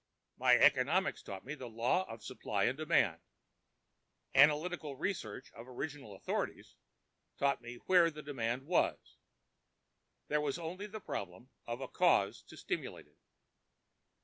My 0.35 0.57
economics 0.57 1.21
taught 1.21 1.45
me 1.45 1.53
the 1.53 1.69
'law 1.69 2.05
of 2.11 2.23
supply 2.23 2.63
and 2.63 2.75
demand.' 2.75 3.21
'Analytical 4.33 4.95
research 4.95 5.51
of 5.53 5.67
original 5.67 6.15
authorities' 6.15 6.73
taught 7.37 7.61
me 7.61 7.75
where 7.85 8.09
the 8.09 8.23
demand 8.23 8.65
was. 8.65 9.17
There 10.27 10.41
was 10.41 10.57
only 10.57 10.87
the 10.87 11.01
problem 11.01 11.51
of 11.67 11.81
a 11.81 11.87
cause 11.87 12.41
to 12.47 12.57
stimulate 12.57 13.05
it. 13.05 13.19